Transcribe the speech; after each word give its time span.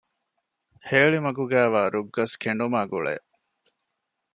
ހޭޅިމަގުގައިވާ 0.87 1.81
ރުއްގަސް 1.93 2.35
ކެނޑުމާއި 2.41 2.87
ގުޅޭ 2.91 3.15